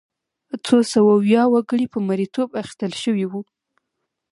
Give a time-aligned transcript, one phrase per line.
[0.65, 3.41] څو سوه ویا وګړي په مریتوب اخیستل شوي وو.